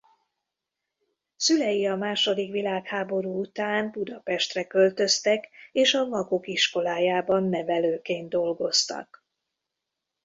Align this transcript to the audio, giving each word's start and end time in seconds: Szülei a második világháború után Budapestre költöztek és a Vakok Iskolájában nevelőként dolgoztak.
Szülei 1.35 1.87
a 1.87 1.95
második 1.95 2.51
világháború 2.51 3.39
után 3.39 3.91
Budapestre 3.91 4.63
költöztek 4.67 5.49
és 5.71 5.93
a 5.93 6.05
Vakok 6.05 6.47
Iskolájában 6.47 7.43
nevelőként 7.43 8.29
dolgoztak. 8.29 9.25